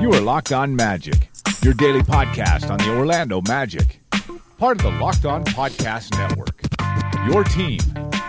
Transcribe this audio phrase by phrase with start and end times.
[0.00, 1.30] You are Locked On Magic,
[1.62, 4.00] your daily podcast on the Orlando Magic,
[4.58, 6.60] part of the Locked On Podcast Network.
[7.30, 7.78] Your team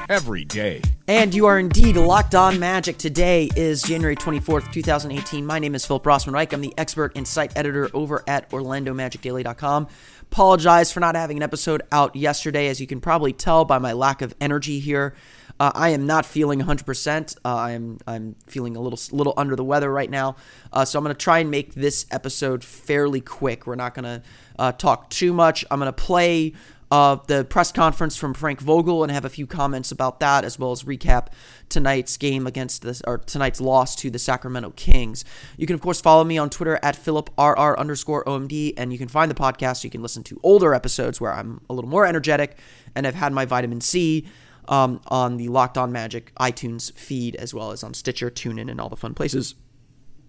[0.09, 0.81] every day.
[1.07, 2.97] And you are indeed locked on magic.
[2.97, 5.45] Today is January 24th, 2018.
[5.45, 6.53] My name is Philip Rossman Reich.
[6.53, 9.87] I'm the expert and site editor over at OrlandoMagicDaily.com.
[10.21, 12.67] Apologize for not having an episode out yesterday.
[12.67, 15.15] As you can probably tell by my lack of energy here,
[15.59, 17.37] uh, I am not feeling 100%.
[17.45, 20.35] Uh, I am I'm feeling a little little under the weather right now.
[20.71, 23.67] Uh, so I'm going to try and make this episode fairly quick.
[23.67, 24.21] We're not going to
[24.57, 25.63] uh, talk too much.
[25.69, 26.53] I'm going to play
[26.93, 30.59] uh, the press conference from Frank Vogel and have a few comments about that, as
[30.59, 31.29] well as recap
[31.67, 35.25] tonight's game against this or tonight's loss to the Sacramento Kings.
[35.57, 39.07] You can of course follow me on Twitter at PhilipRR underscore OMD, and you can
[39.07, 39.83] find the podcast.
[39.83, 42.57] You can listen to older episodes where I'm a little more energetic
[42.95, 44.27] and I've had my vitamin C.
[44.67, 48.79] Um, on the Locked On Magic iTunes feed, as well as on Stitcher, TuneIn, and
[48.79, 49.55] all the fun places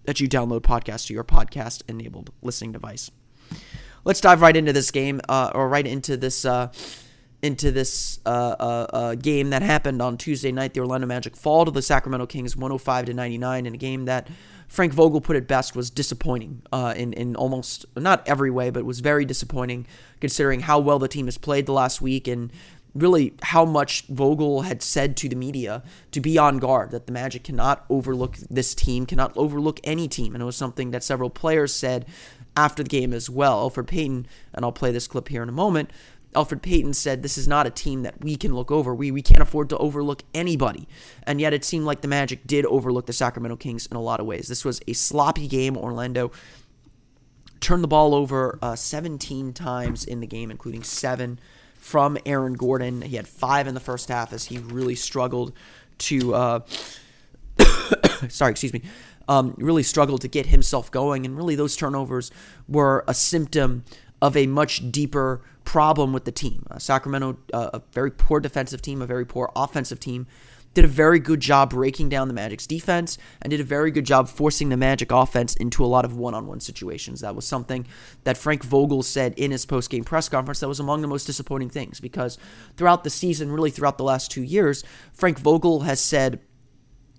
[0.03, 3.09] that you download podcasts to your podcast enabled listening device
[4.05, 6.71] let's dive right into this game, uh, or right into this uh,
[7.41, 10.73] into this uh, uh, uh, game that happened on Tuesday night.
[10.73, 14.29] The Orlando Magic fall to the Sacramento Kings, 105 to 99, in a game that
[14.67, 18.85] Frank Vogel put it best was disappointing uh, in in almost not every way, but
[18.85, 19.85] was very disappointing
[20.21, 22.51] considering how well the team has played the last week and
[22.95, 27.11] really how much Vogel had said to the media to be on guard that the
[27.11, 30.33] Magic cannot overlook this team, cannot overlook any team.
[30.33, 32.05] And it was something that several players said
[32.55, 33.69] after the game as well.
[33.69, 35.91] Elfrid Payton, and I'll play this clip here in a moment.
[36.33, 38.95] Elfrid Payton said, This is not a team that we can look over.
[38.95, 40.87] We, we can't afford to overlook anybody.
[41.23, 44.19] And yet it seemed like the Magic did overlook the Sacramento Kings in a lot
[44.19, 44.47] of ways.
[44.47, 45.77] This was a sloppy game.
[45.77, 46.31] Orlando
[47.59, 51.39] turned the ball over uh, 17 times in the game, including seven
[51.85, 53.03] from Aaron Gordon.
[53.03, 55.53] He had five in the first half as he really struggled
[55.99, 56.59] to, uh,
[58.27, 58.81] sorry, excuse me,
[59.27, 61.27] um, really struggled to get himself going.
[61.27, 62.31] And really, those turnovers
[62.67, 63.85] were a symptom
[64.19, 66.65] of a much deeper problem with the team.
[66.71, 70.25] Uh, Sacramento, uh, a very poor defensive team, a very poor offensive team
[70.75, 74.05] did a very good job breaking down the Magic's defense and did a very good
[74.05, 77.21] job forcing the Magic offense into a lot of one on one situations.
[77.21, 77.87] That was something
[78.25, 81.25] that Frank Vogel said in his post game press conference that was among the most
[81.25, 82.37] disappointing things because
[82.75, 84.83] throughout the season, really throughout the last two years,
[85.13, 86.41] Frank Vogel has said,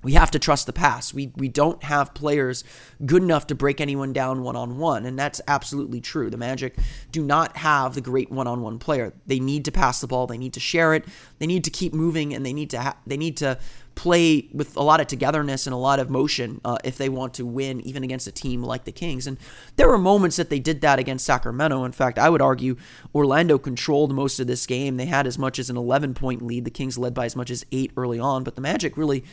[0.03, 1.13] we have to trust the pass.
[1.13, 2.65] We we don't have players
[3.05, 6.31] good enough to break anyone down one on one, and that's absolutely true.
[6.31, 6.77] The Magic
[7.11, 9.13] do not have the great one on one player.
[9.27, 10.27] They need to pass the ball.
[10.27, 11.05] They need to share it.
[11.39, 13.59] They need to keep moving, and they need to ha- they need to
[13.97, 17.35] play with a lot of togetherness and a lot of motion uh, if they want
[17.35, 19.27] to win, even against a team like the Kings.
[19.27, 19.39] And
[19.77, 21.83] there were moments that they did that against Sacramento.
[21.83, 22.77] In fact, I would argue
[23.15, 24.99] Orlando controlled most of this game.
[24.99, 26.67] They had as much as an 11 point lead.
[26.67, 29.25] The Kings led by as much as eight early on, but the Magic really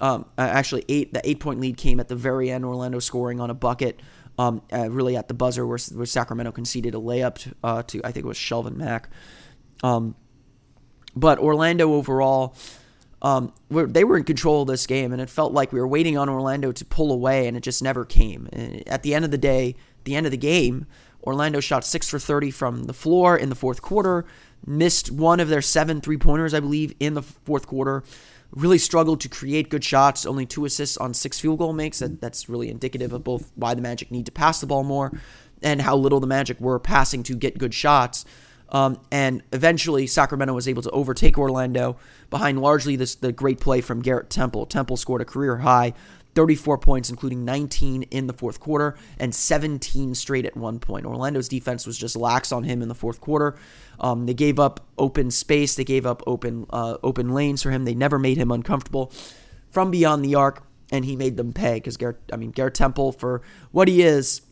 [0.00, 2.64] um, uh, actually, eight the eight point lead came at the very end.
[2.64, 4.00] Orlando scoring on a bucket,
[4.38, 8.00] um, uh, really at the buzzer, where, where Sacramento conceded a layup to, uh, to
[8.04, 9.10] I think it was Shelvin Mack.
[9.82, 10.14] Um,
[11.16, 12.54] but Orlando overall,
[13.22, 16.16] um, they were in control of this game, and it felt like we were waiting
[16.16, 18.48] on Orlando to pull away, and it just never came.
[18.86, 20.86] At the end of the day, the end of the game,
[21.24, 24.24] Orlando shot six for thirty from the floor in the fourth quarter,
[24.64, 28.04] missed one of their seven three pointers, I believe, in the fourth quarter
[28.50, 30.26] really struggled to create good shots.
[30.26, 31.98] Only two assists on six field goal makes.
[31.98, 35.12] That, that's really indicative of both why the Magic need to pass the ball more
[35.62, 38.24] and how little the Magic were passing to get good shots.
[38.70, 41.96] Um, and eventually, Sacramento was able to overtake Orlando
[42.28, 44.66] behind largely this the great play from Garrett Temple.
[44.66, 45.94] Temple scored a career high
[46.34, 51.06] 34 points, including 19 in the fourth quarter and 17 straight at one point.
[51.06, 53.58] Orlando's defense was just lax on him in the fourth quarter.
[53.98, 57.84] Um, they gave up open space, they gave up open uh, open lanes for him.
[57.84, 59.12] They never made him uncomfortable
[59.70, 63.12] from beyond the arc, and he made them pay because Garrett, I mean Garrett Temple
[63.12, 63.42] for
[63.72, 64.42] what he is,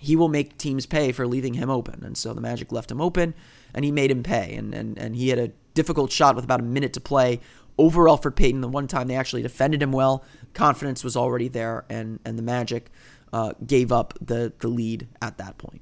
[0.00, 2.02] he will make teams pay for leaving him open.
[2.04, 3.34] And so the Magic left him open,
[3.72, 4.54] and he made him pay.
[4.54, 7.40] And and and he had a difficult shot with about a minute to play
[7.78, 8.60] over Elfrid Payton.
[8.60, 10.24] The one time they actually defended him well,
[10.54, 12.90] confidence was already there, and and the Magic
[13.32, 15.80] uh, gave up the the lead at that point.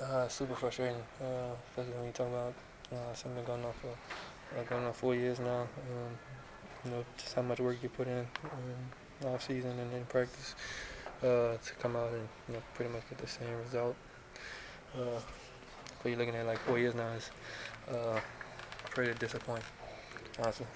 [0.00, 2.54] Uh, super frustrating, uh, especially when you talk about
[2.92, 5.62] uh, something going on for uh, going on four years now.
[5.62, 6.18] Um,
[6.84, 10.54] you know, just how much work you put in um, off season and in practice
[11.22, 13.96] uh, to come out and you know pretty much get the same result.
[14.94, 15.20] Uh,
[16.02, 17.30] but you're looking at like four years now is
[17.90, 18.20] uh,
[18.90, 19.64] pretty disappointing,
[20.38, 20.66] honestly.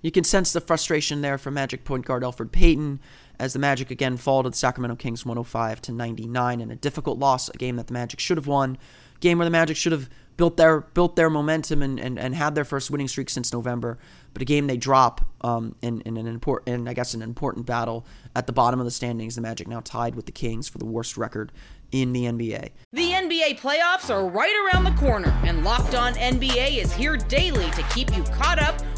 [0.00, 3.00] You can sense the frustration there from Magic point guard Elfrid Payton
[3.38, 7.18] as the Magic again fall to the Sacramento Kings 105 to 99 in a difficult
[7.18, 8.78] loss, a game that the Magic should have won,
[9.20, 12.54] game where the Magic should have built their built their momentum and, and, and had
[12.54, 13.98] their first winning streak since November,
[14.32, 17.66] but a game they drop um, in, in an important in I guess an important
[17.66, 18.06] battle
[18.36, 19.34] at the bottom of the standings.
[19.34, 21.52] The Magic now tied with the Kings for the worst record
[21.90, 22.70] in the NBA.
[22.92, 27.70] The NBA playoffs are right around the corner, and Locked On NBA is here daily
[27.72, 28.80] to keep you caught up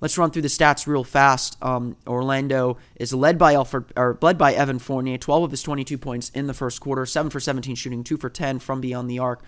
[0.00, 1.56] Let's run through the stats real fast.
[1.62, 5.16] Um, Orlando is led by Elfrid, or led by Evan Fournier.
[5.16, 7.06] Twelve of his twenty-two points in the first quarter.
[7.06, 8.04] Seven for seventeen shooting.
[8.04, 9.42] Two for ten from beyond the arc.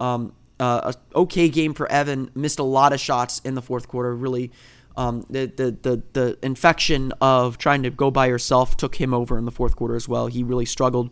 [0.00, 2.30] Um, uh, a okay game for Evan.
[2.34, 4.14] Missed a lot of shots in the fourth quarter.
[4.14, 4.50] Really,
[4.96, 9.36] um, the, the the the infection of trying to go by yourself took him over
[9.36, 10.28] in the fourth quarter as well.
[10.28, 11.10] He really struggled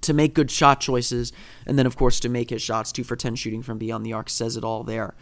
[0.00, 1.32] to make good shot choices,
[1.66, 2.90] and then of course to make his shots.
[2.90, 5.14] Two for ten shooting from beyond the arc says it all there.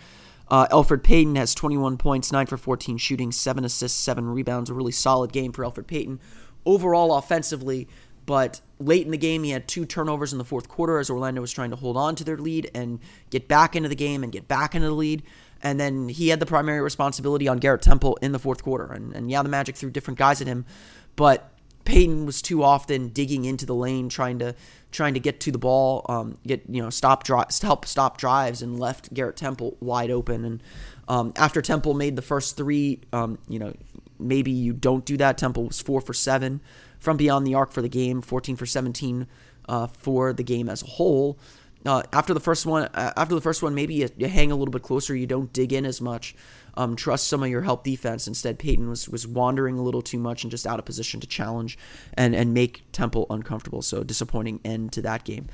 [0.49, 4.71] Uh, Elfrid Payton has 21 points, 9 for 14 shooting, 7 assists, 7 rebounds.
[4.71, 6.21] A really solid game for Elfrid Payton.
[6.65, 7.89] Overall, offensively,
[8.27, 11.41] but late in the game, he had two turnovers in the fourth quarter as Orlando
[11.41, 12.99] was trying to hold on to their lead and
[13.31, 15.23] get back into the game and get back into the lead.
[15.63, 18.93] And then he had the primary responsibility on Garrett Temple in the fourth quarter.
[18.93, 20.67] And, and yeah, the Magic threw different guys at him,
[21.15, 21.51] but
[21.87, 24.55] Payton was too often digging into the lane, trying to
[24.91, 28.79] trying to get to the ball, um, get you know stop help stop drives, and
[28.79, 30.45] left Garrett Temple wide open.
[30.45, 30.63] And
[31.09, 33.73] um, after Temple made the first three, um, you know
[34.19, 35.39] maybe you don't do that.
[35.39, 36.61] Temple was four for seven
[36.99, 39.29] from beyond the arc for the game, fourteen for seventeen
[39.69, 41.39] uh, for the game as a whole.
[41.85, 44.57] Uh, after the first one, uh, after the first one, maybe you, you, hang a
[44.57, 45.15] little bit closer.
[45.15, 46.35] You don't dig in as much.
[46.75, 48.27] Um, trust some of your help defense.
[48.27, 51.27] Instead, Payton was was wandering a little too much and just out of position to
[51.27, 51.79] challenge
[52.15, 53.83] and and make Temple uncomfortable.
[53.83, 55.47] So disappointing end to that game.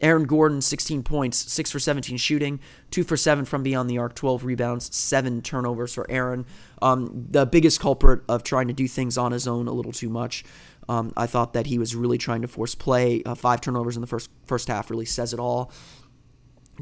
[0.00, 2.60] Aaron Gordon, 16 points, 6 for 17 shooting,
[2.90, 6.46] 2 for 7 from beyond the arc, 12 rebounds, 7 turnovers for Aaron.
[6.80, 10.08] Um, the biggest culprit of trying to do things on his own a little too
[10.08, 10.44] much.
[10.90, 13.22] Um, I thought that he was really trying to force play.
[13.22, 15.70] Uh, five turnovers in the first first half really says it all.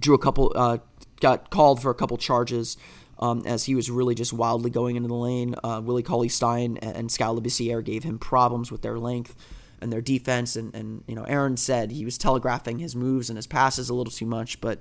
[0.00, 0.78] Drew a couple, uh,
[1.20, 2.78] got called for a couple charges
[3.18, 5.54] um, as he was really just wildly going into the lane.
[5.62, 9.36] Uh, Willie Cauley Stein and, and Labissiere gave him problems with their length
[9.80, 10.56] and their defense.
[10.56, 13.94] And, and, you know, Aaron said he was telegraphing his moves and his passes a
[13.94, 14.60] little too much.
[14.60, 14.80] But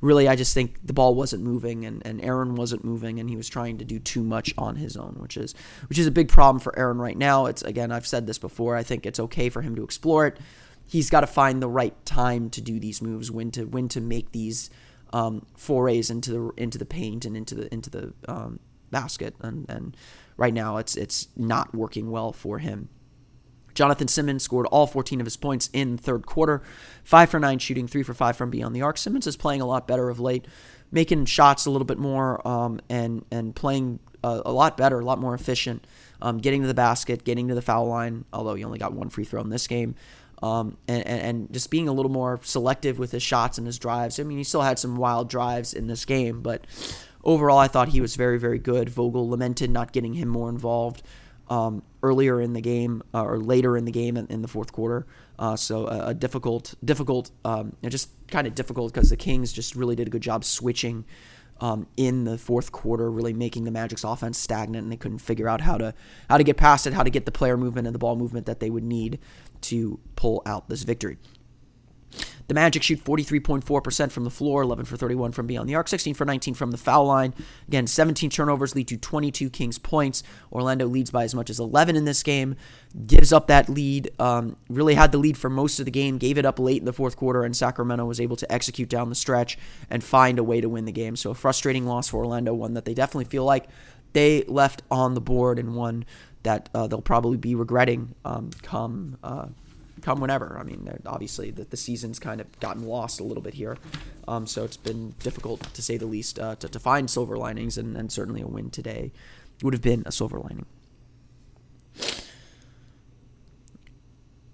[0.00, 3.36] really, I just think the ball wasn't moving and, and Aaron wasn't moving and he
[3.36, 5.54] was trying to do too much on his own, which is
[5.88, 7.46] which is a big problem for Aaron right now.
[7.46, 8.76] It's again, I've said this before.
[8.76, 10.38] I think it's okay for him to explore it.
[10.84, 14.00] He's got to find the right time to do these moves, when to when to
[14.00, 14.68] make these
[15.12, 18.58] um, forays into the into the paint and into the into the um,
[18.90, 19.96] basket, and, and
[20.36, 22.88] right now it's it's not working well for him.
[23.74, 26.62] Jonathan Simmons scored all 14 of his points in third quarter,
[27.04, 28.98] five for nine shooting, three for five from beyond the arc.
[28.98, 30.46] Simmons is playing a lot better of late,
[30.90, 35.04] making shots a little bit more, um, and and playing a, a, lot better, a
[35.04, 35.86] lot more efficient,
[36.20, 38.24] um, getting to the basket, getting to the foul line.
[38.32, 39.94] Although he only got one free throw in this game,
[40.42, 44.18] um, and, and, just being a little more selective with his shots and his drives.
[44.18, 46.66] I mean, he still had some wild drives in this game, but
[47.22, 48.88] overall, I thought he was very, very good.
[48.88, 51.02] Vogel lamented not getting him more involved
[51.48, 54.72] um, earlier in the game uh, or later in the game in, in the fourth
[54.72, 55.06] quarter.
[55.38, 59.74] Uh, so a, a, difficult, difficult, um, just kind of difficult because the Kings just
[59.74, 61.04] really did a good job switching.
[61.60, 65.48] Um, in the fourth quarter, really making the Magic's offense stagnant, and they couldn't figure
[65.48, 65.94] out how to
[66.28, 68.46] how to get past it, how to get the player movement and the ball movement
[68.46, 69.20] that they would need
[69.60, 71.18] to pull out this victory.
[72.48, 76.14] The Magic shoot 43.4% from the floor, 11 for 31 from beyond the arc, 16
[76.14, 77.34] for 19 from the foul line.
[77.68, 80.22] Again, 17 turnovers lead to 22 Kings points.
[80.52, 82.56] Orlando leads by as much as 11 in this game,
[83.06, 86.36] gives up that lead, um, really had the lead for most of the game, gave
[86.36, 89.14] it up late in the fourth quarter, and Sacramento was able to execute down the
[89.14, 91.16] stretch and find a way to win the game.
[91.16, 93.66] So a frustrating loss for Orlando, one that they definitely feel like
[94.12, 96.04] they left on the board and one
[96.42, 99.46] that uh, they'll probably be regretting um, come uh,
[100.02, 100.56] come whenever.
[100.58, 103.78] I mean, obviously the, the season's kind of gotten lost a little bit here,
[104.28, 107.78] um, so it's been difficult to say the least uh, to, to find silver linings,
[107.78, 109.12] and, and certainly a win today
[109.62, 110.66] would have been a silver lining.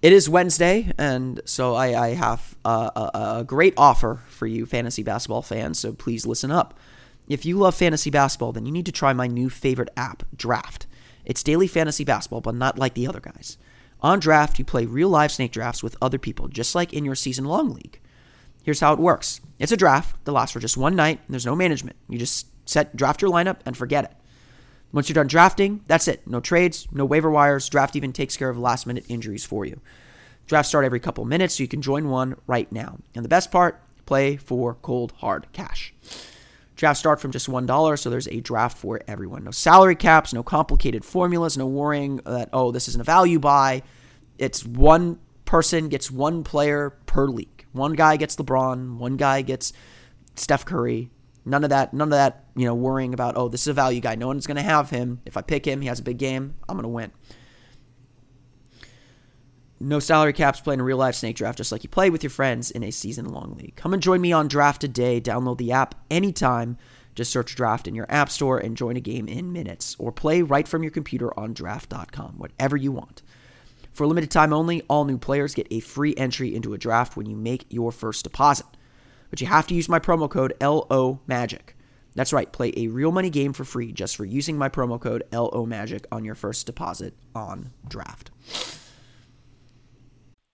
[0.01, 4.65] it is Wednesday, and so I, I have a, a, a great offer for you,
[4.65, 5.79] fantasy basketball fans.
[5.79, 6.79] So please listen up.
[7.27, 10.87] If you love fantasy basketball, then you need to try my new favorite app, Draft.
[11.25, 13.59] It's daily fantasy basketball, but not like the other guys.
[14.01, 17.17] On Draft, you play real live snake drafts with other people, just like in your
[17.17, 18.01] season long league.
[18.63, 21.47] Here's how it works it's a draft that lasts for just one night, and there's
[21.47, 21.97] no management.
[22.09, 24.13] You just set draft your lineup and forget it.
[24.93, 26.27] Once you're done drafting, that's it.
[26.27, 27.69] No trades, no waiver wires.
[27.69, 29.81] Draft even takes care of last minute injuries for you.
[30.47, 32.99] Drafts start every couple minutes, so you can join one right now.
[33.15, 35.93] And the best part, play for cold hard cash.
[36.79, 39.43] Drafts start from just $1, so there's a draft for everyone.
[39.43, 43.83] No salary caps, no complicated formulas, no worrying that, oh, this isn't a value buy.
[44.39, 47.67] It's one person gets one player per league.
[47.73, 49.73] One guy gets LeBron, one guy gets
[50.37, 51.11] Steph Curry.
[51.45, 54.01] None of that, none of that, you know, worrying about, oh, this is a value
[54.01, 54.15] guy.
[54.15, 55.21] No one's going to have him.
[55.27, 57.11] If I pick him, he has a big game, I'm going to win.
[59.81, 62.31] No salary caps, playing a real life snake draft just like you play with your
[62.31, 63.77] friends in a season long league.
[63.77, 65.21] Come and join me on Draft today.
[65.21, 66.77] Download the app anytime.
[67.15, 70.43] Just search Draft in your app store and join a game in minutes, or play
[70.43, 73.23] right from your computer on draft.com, whatever you want.
[73.93, 77.17] For a limited time only, all new players get a free entry into a draft
[77.17, 78.67] when you make your first deposit.
[79.31, 81.75] But you have to use my promo code LOMAGIC.
[82.15, 85.23] That's right, play a real money game for free just for using my promo code
[85.31, 88.31] LOMAGIC on your first deposit on draft.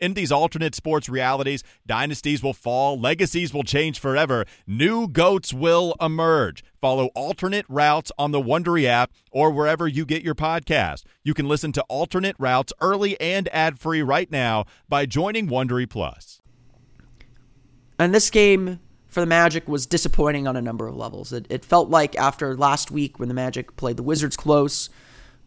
[0.00, 5.94] In these alternate sports realities, dynasties will fall, legacies will change forever, new goats will
[6.00, 6.62] emerge.
[6.80, 11.04] Follow alternate routes on the Wondery app or wherever you get your podcast.
[11.24, 16.40] You can listen to alternate routes early and ad-free right now by joining Wondery Plus.
[17.98, 21.32] And this game for the Magic was disappointing on a number of levels.
[21.32, 24.90] It, it felt like after last week when the Magic played the Wizards close,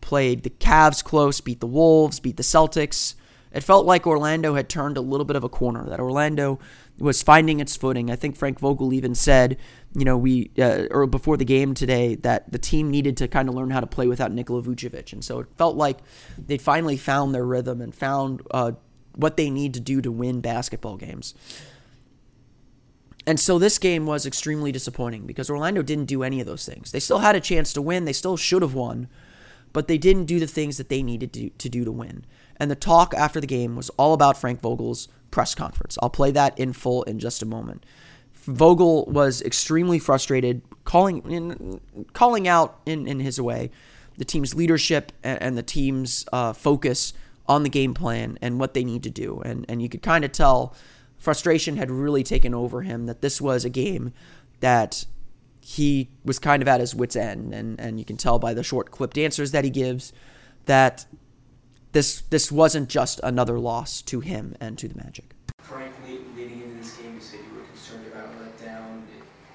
[0.02, 3.14] played the Cavs close, beat the Wolves, beat the Celtics,
[3.52, 6.60] it felt like Orlando had turned a little bit of a corner, that Orlando
[7.00, 8.12] was finding its footing.
[8.12, 9.58] I think Frank Vogel even said,
[9.96, 13.50] you know, we, uh, or before the game today, that the team needed to kind
[13.50, 15.14] of learn how to play without Nikola Vucevic.
[15.14, 16.00] And so it felt like
[16.38, 18.74] they finally found their rhythm and found uh,
[19.16, 21.34] what they need to do to win basketball games.
[23.26, 26.92] And so this game was extremely disappointing because Orlando didn't do any of those things.
[26.92, 29.08] They still had a chance to win, they still should have won,
[29.74, 32.26] but they didn't do the things that they needed to, to do to win.
[32.60, 35.98] And the talk after the game was all about Frank Vogel's press conference.
[36.02, 37.86] I'll play that in full in just a moment.
[38.34, 41.82] Vogel was extremely frustrated, calling in,
[42.14, 43.70] calling out in, in his way
[44.18, 47.14] the team's leadership and, and the team's uh, focus
[47.48, 49.42] on the game plan and what they need to do.
[49.46, 50.76] And and you could kind of tell
[51.18, 54.14] frustration had really taken over him that this was a game
[54.62, 55.06] that
[55.62, 58.64] he was kind of at his wits end and and you can tell by the
[58.64, 60.14] short clipped answers that he gives
[60.66, 61.06] that
[61.92, 65.36] this this wasn't just another loss to him and to the Magic.
[65.62, 69.02] Frank, leading into this game, you said you were concerned about a letdown.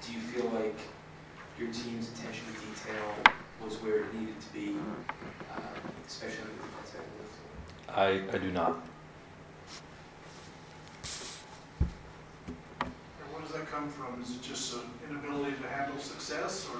[0.05, 0.77] Do you feel like
[1.57, 3.15] your team's attention to detail
[3.63, 4.75] was where it needed to be,
[5.51, 5.59] uh,
[6.07, 7.15] especially on the defensive end?
[7.89, 8.83] I, I do not.
[12.81, 14.21] And where does that come from?
[14.21, 16.79] Is it just an inability to handle success, or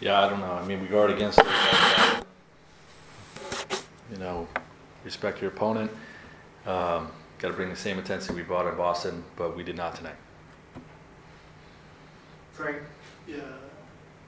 [0.00, 0.52] Yeah, I don't know.
[0.52, 2.24] I mean, we guard against it.
[4.10, 4.48] You know,
[5.04, 5.90] respect your opponent.
[6.66, 9.94] Um, Got to bring the same intensity we brought in Boston, but we did not
[9.94, 10.16] tonight.
[12.52, 12.78] Frank,
[13.28, 13.36] yeah,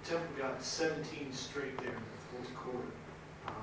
[0.05, 2.87] Temple got 17 straight there in the fourth quarter.
[3.49, 3.55] Um,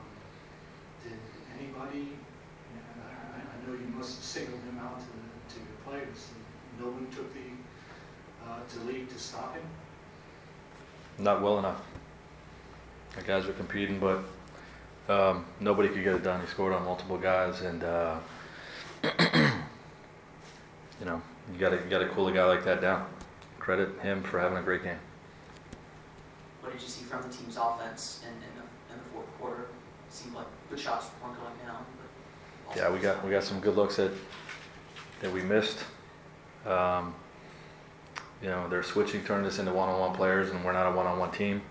[1.02, 1.14] did
[1.58, 2.10] anybody,
[3.06, 6.28] I, I know you must have singled him out to, the, to your players,
[6.78, 7.40] no one took the
[8.46, 9.64] uh, to lead to stop him?
[11.20, 11.82] Not well enough.
[13.16, 14.26] The guys were competing, but
[15.10, 16.42] um, nobody could get it done.
[16.42, 18.18] He scored on multiple guys, and uh,
[19.04, 19.12] you
[21.06, 21.22] know
[21.54, 23.08] you got to you got to cool a guy like that down.
[23.60, 25.00] Credit him for having a great game.
[26.62, 29.64] What did you see from the team's offense in, in, the, in the fourth quarter?
[29.64, 31.86] It seemed like the shots weren't going down.
[32.68, 32.78] But...
[32.78, 34.12] Yeah, we got we got some good looks that
[35.22, 35.80] that we missed.
[36.66, 37.16] Um,
[38.42, 41.62] you know, they're switching, turning this into one-on-one players, and we're not a one-on-one team.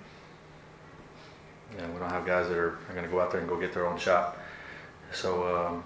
[1.78, 3.59] And we don't have guys that are, are going to go out there and go
[3.59, 4.38] get their own shot.
[5.12, 5.85] So, um,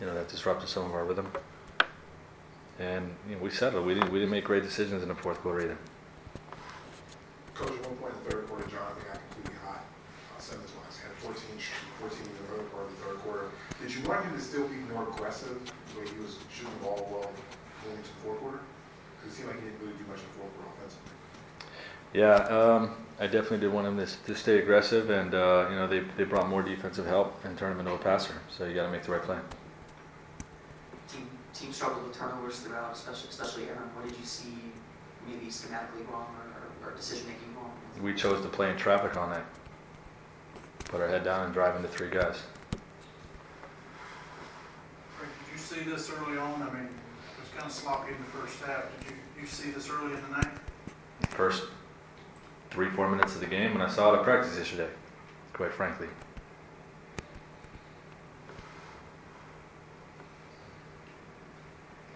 [0.00, 1.30] you know, that disrupted some of our rhythm.
[2.78, 3.86] And you know, we settled.
[3.86, 5.78] We didn't we didn't make great decisions in the fourth quarter either.
[7.54, 9.86] Coach, at one point in the third quarter, Jonathan got completely hot.
[10.34, 11.38] Uh, Simmons wise, had 14,
[12.02, 13.46] 14 in the part of the third quarter.
[13.80, 16.84] Did you want him to still be more aggressive the way he was shooting the
[16.84, 17.30] ball well
[17.86, 18.58] going into the fourth quarter?
[19.22, 21.14] Because it seemed like he didn't really do much in the fourth quarter offensively.
[22.10, 25.86] Yeah, um, I definitely did want him to, to stay aggressive, and uh, you know
[25.86, 28.34] they, they brought more defensive help and turned him into a passer.
[28.50, 29.38] So you got to make the right play.
[31.08, 33.88] Team, team struggled with turnovers throughout, especially, especially Aaron.
[33.94, 34.56] What did you see
[35.28, 36.26] maybe schematically wrong
[36.82, 37.70] or, or, or decision making wrong?
[38.02, 39.44] We chose to play in traffic on that.
[40.86, 42.42] Put our head down and drive into three guys.
[45.20, 46.62] Did you see this early on?
[46.62, 48.86] I mean, it was kind of sloppy in the first half.
[48.98, 50.50] Did you, you see this early in the night?
[51.30, 51.64] First
[52.74, 54.88] three, four minutes of the game, and I saw it at practice yesterday,
[55.52, 56.08] quite frankly.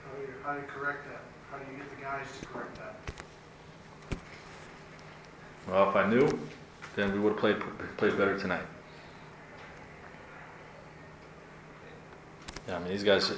[0.04, 1.22] How do you, how do you correct that?
[1.48, 2.96] How do you get the guys to correct that?
[5.68, 6.38] Well, if I knew,
[6.96, 7.60] then we would have played
[7.96, 8.64] played better tonight.
[12.66, 13.28] Yeah, I mean these guys.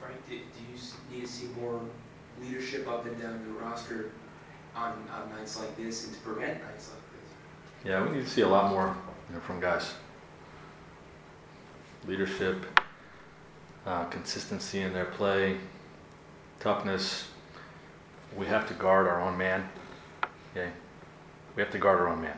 [0.00, 0.36] Frank, do, do
[0.70, 0.73] you s-
[1.14, 1.80] need to see more
[2.40, 4.10] leadership up and down the roster
[4.74, 7.88] on, on nights like this and to prevent nights like this?
[7.90, 8.96] Yeah, we need to see a lot more
[9.28, 9.94] you know, from guys.
[12.06, 12.66] Leadership,
[13.86, 15.56] uh, consistency in their play,
[16.60, 17.28] toughness.
[18.36, 19.68] We have to guard our own man.
[20.50, 20.70] Okay,
[21.56, 22.36] we have to guard our own man.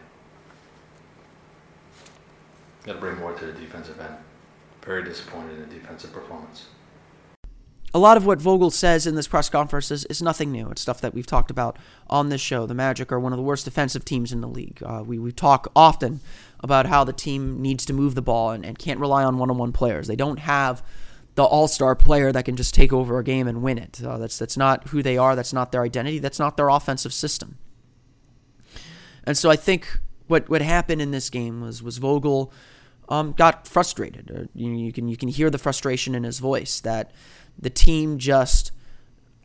[2.85, 4.15] Got to bring more to the defensive end.
[4.83, 6.67] Very disappointed in the defensive performance.
[7.97, 10.69] A lot of what Vogel says in this press conference is, is nothing new.
[10.69, 11.79] It's stuff that we've talked about
[12.11, 12.67] on this show.
[12.67, 14.83] The Magic are one of the worst defensive teams in the league.
[14.85, 16.21] Uh, we, we talk often
[16.61, 19.49] about how the team needs to move the ball and, and can't rely on one
[19.49, 20.09] on one players.
[20.09, 20.83] They don't have
[21.37, 24.03] the all star player that can just take over a game and win it.
[24.05, 25.35] Uh, that's, that's not who they are.
[25.35, 26.19] That's not their identity.
[26.19, 27.57] That's not their offensive system.
[29.25, 32.53] And so I think what, what happened in this game was, was Vogel
[33.09, 34.31] um, got frustrated.
[34.31, 37.13] Uh, you, you, can, you can hear the frustration in his voice that
[37.59, 38.73] the team just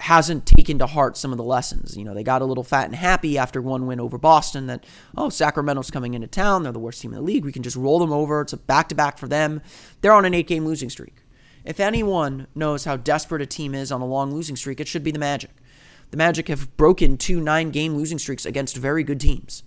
[0.01, 1.95] hasn't taken to heart some of the lessons.
[1.95, 4.83] You know, they got a little fat and happy after one win over Boston that,
[5.15, 6.63] oh, Sacramento's coming into town.
[6.63, 7.45] They're the worst team in the league.
[7.45, 8.41] We can just roll them over.
[8.41, 9.61] It's a back to back for them.
[10.01, 11.17] They're on an eight game losing streak.
[11.63, 15.03] If anyone knows how desperate a team is on a long losing streak, it should
[15.03, 15.51] be the Magic.
[16.09, 19.63] The Magic have broken two nine game losing streaks against very good teams.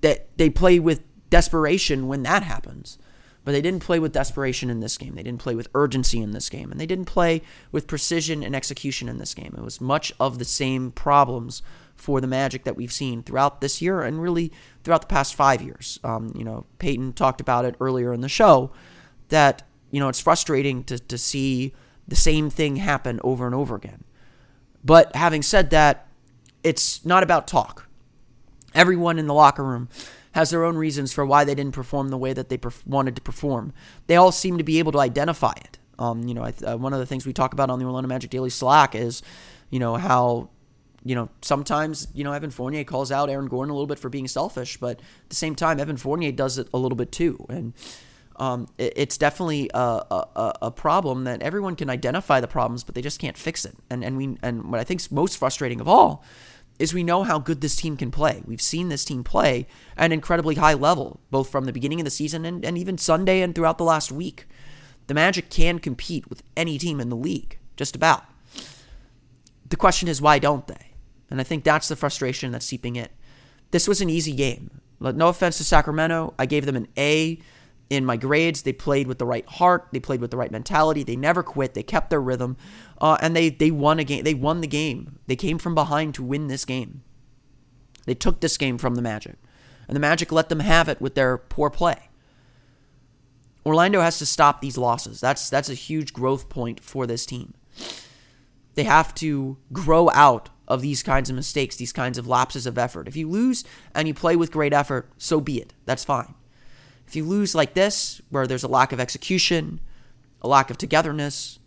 [0.00, 2.98] That they play with desperation when that happens.
[3.44, 5.16] But they didn't play with desperation in this game.
[5.16, 6.70] They didn't play with urgency in this game.
[6.70, 9.54] And they didn't play with precision and execution in this game.
[9.56, 11.62] It was much of the same problems
[11.96, 14.52] for the Magic that we've seen throughout this year and really
[14.84, 15.98] throughout the past five years.
[16.04, 18.70] Um, you know, Payton talked about it earlier in the show
[19.28, 21.72] that, you know, it's frustrating to, to see
[22.06, 24.04] the same thing happen over and over again.
[24.84, 26.06] But having said that,
[26.62, 27.88] it's not about talk.
[28.74, 29.88] Everyone in the locker room
[30.32, 33.16] has their own reasons for why they didn't perform the way that they perf- wanted
[33.16, 33.72] to perform.
[34.06, 35.78] They all seem to be able to identify it.
[35.98, 38.08] Um, you know, I, uh, one of the things we talk about on the Orlando
[38.08, 39.22] Magic Daily Slack is,
[39.70, 40.48] you know, how,
[41.04, 44.08] you know, sometimes, you know, Evan Fournier calls out Aaron Gordon a little bit for
[44.08, 47.44] being selfish, but at the same time, Evan Fournier does it a little bit too.
[47.48, 47.74] And
[48.36, 52.94] um, it, it's definitely a, a, a problem that everyone can identify the problems, but
[52.94, 53.76] they just can't fix it.
[53.90, 56.24] And, and we, and what I think is most frustrating of all
[56.82, 58.42] is we know how good this team can play.
[58.44, 62.04] We've seen this team play at an incredibly high level, both from the beginning of
[62.04, 64.46] the season and, and even Sunday and throughout the last week.
[65.06, 68.24] The Magic can compete with any team in the league, just about.
[69.68, 70.94] The question is, why don't they?
[71.30, 73.08] And I think that's the frustration that's seeping in.
[73.70, 74.80] This was an easy game.
[74.98, 76.34] No offense to Sacramento.
[76.36, 77.38] I gave them an A
[77.90, 78.62] in my grades.
[78.62, 79.88] They played with the right heart.
[79.92, 81.02] They played with the right mentality.
[81.02, 81.74] They never quit.
[81.74, 82.56] They kept their rhythm,
[83.00, 84.24] uh, and they they won a game.
[84.24, 85.18] They won the game.
[85.26, 87.02] They came from behind to win this game.
[88.06, 89.36] They took this game from the Magic,
[89.86, 92.08] and the Magic let them have it with their poor play.
[93.64, 95.20] Orlando has to stop these losses.
[95.20, 97.54] That's that's a huge growth point for this team.
[98.74, 102.78] They have to grow out of these kinds of mistakes, these kinds of lapses of
[102.78, 103.06] effort.
[103.06, 103.64] If you lose
[103.94, 105.74] and you play with great effort, so be it.
[105.84, 106.34] That's fine.
[107.12, 109.80] If you lose like this, where there's a lack of execution,
[110.40, 111.58] a lack of togetherness,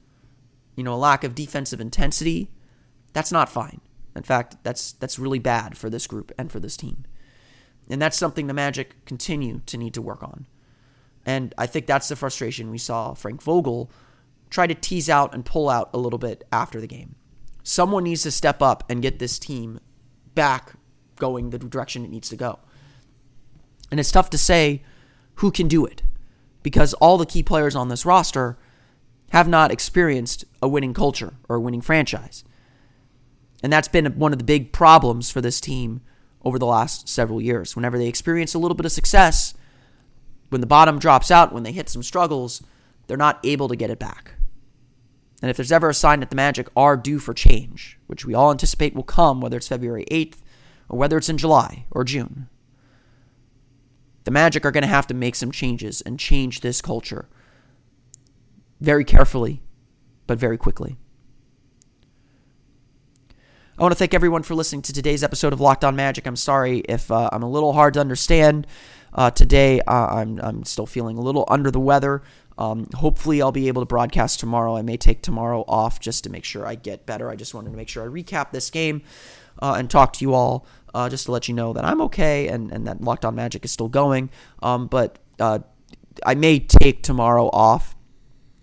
[0.76, 2.50] you know, a lack of defensive intensity,
[3.14, 3.80] that's not fine.
[4.16, 7.06] In fact, that's that's really bad for this group and for this team.
[7.88, 10.48] And that's something the Magic continue to need to work on.
[11.28, 13.92] And I think that's the frustration we saw Frank Vogel
[14.50, 17.18] try to tease out and pull out a little bit after the game.
[17.62, 19.80] Someone needs to step up and get this team
[20.34, 20.72] back
[21.18, 22.58] going the direction it needs to go.
[23.92, 24.82] And it's tough to say
[25.36, 26.02] who can do it
[26.64, 28.58] because all the key players on this roster
[29.30, 32.44] have not experienced a winning culture or a winning franchise.
[33.62, 36.02] And that's been one of the big problems for this team
[36.44, 37.76] over the last several years.
[37.76, 39.54] Whenever they experience a little bit of success,
[40.50, 42.62] when the bottom drops out, when they hit some struggles,
[43.08, 44.34] they're not able to get it back.
[45.42, 48.34] And if there's ever a sign that the Magic are due for change, which we
[48.34, 50.38] all anticipate will come, whether it's February 8th
[50.90, 52.48] or whether it's in July or June,
[54.26, 57.30] the Magic are going to have to make some changes and change this culture
[58.82, 59.62] very carefully,
[60.28, 60.98] but very quickly.
[63.78, 66.26] I want to thank everyone for listening to today's episode of Locked On Magic.
[66.26, 68.68] I'm sorry if uh, I'm a little hard to understand
[69.14, 69.80] uh, today.
[69.82, 72.24] Uh, I'm, I'm still feeling a little under the weather.
[72.58, 74.76] Um, hopefully, I'll be able to broadcast tomorrow.
[74.76, 77.30] I may take tomorrow off just to make sure I get better.
[77.30, 79.04] I just wanted to make sure I recap this game
[79.62, 82.48] uh, and talk to you all uh, just to let you know that I'm okay
[82.48, 84.30] and, and that Locked On Magic is still going.
[84.64, 85.60] Um, but uh,
[86.26, 87.96] I may take tomorrow off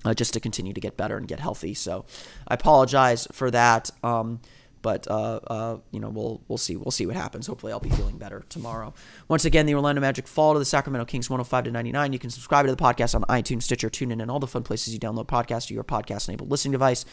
[0.05, 1.75] uh, just to continue to get better and get healthy.
[1.75, 2.07] So
[2.49, 3.91] I apologize for that.
[4.03, 4.41] Um,
[4.81, 7.47] but uh, uh, you know we'll we'll see we'll see what happens.
[7.47, 8.93] Hopefully I'll be feeling better tomorrow.
[9.29, 12.13] Once again, the Orlando Magic fall to the Sacramento Kings 105 to 99.
[12.13, 14.93] You can subscribe to the podcast on iTunes, Stitcher, TuneIn, and all the fun places
[14.93, 17.05] you download podcasts to your podcast enabled listening device.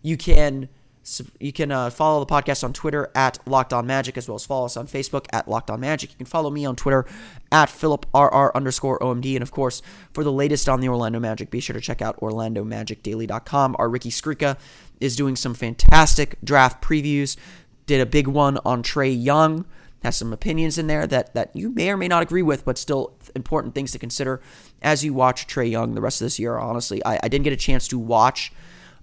[0.00, 0.70] You can
[1.38, 4.44] you can uh, follow the podcast on Twitter at Locked On Magic, as well as
[4.44, 6.10] follow us on Facebook at Locked On Magic.
[6.10, 7.06] You can follow me on Twitter
[7.50, 9.34] at PhilipRR underscore OMD.
[9.34, 9.82] And of course,
[10.12, 13.76] for the latest on the Orlando Magic, be sure to check out OrlandoMagicDaily.com.
[13.78, 14.58] Our Ricky Skrika
[15.00, 17.36] is doing some fantastic draft previews.
[17.86, 19.64] Did a big one on Trae Young.
[20.02, 22.78] Has some opinions in there that, that you may or may not agree with, but
[22.78, 24.40] still important things to consider
[24.80, 26.56] as you watch Trae Young the rest of this year.
[26.56, 28.52] Honestly, I, I didn't get a chance to watch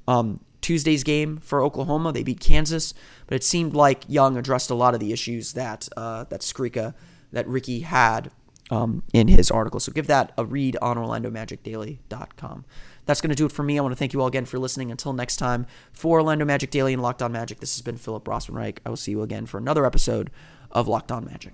[0.08, 2.12] um, Tuesday's game for Oklahoma.
[2.12, 2.94] They beat Kansas,
[3.26, 6.94] but it seemed like Young addressed a lot of the issues that uh, that Skrika,
[7.32, 8.32] that Ricky had
[8.70, 9.80] um, in his article.
[9.80, 12.66] So give that a read on OrlandoMagicDaily.com.
[13.06, 13.78] That's going to do it for me.
[13.78, 14.92] I want to thank you all again for listening.
[14.92, 18.26] Until next time, for Orlando Magic Daily and Locked On Magic, this has been Philip
[18.26, 18.82] Rossman Reich.
[18.86, 20.30] I will see you again for another episode
[20.72, 21.54] of Locked On Magic.